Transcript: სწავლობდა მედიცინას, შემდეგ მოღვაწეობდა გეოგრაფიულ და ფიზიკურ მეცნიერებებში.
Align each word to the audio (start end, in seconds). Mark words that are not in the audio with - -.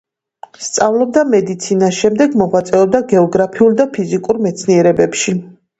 სწავლობდა 0.67 1.23
მედიცინას, 1.33 1.99
შემდეგ 1.99 2.41
მოღვაწეობდა 2.43 3.05
გეოგრაფიულ 3.15 3.81
და 3.85 3.91
ფიზიკურ 3.95 4.45
მეცნიერებებში. 4.49 5.43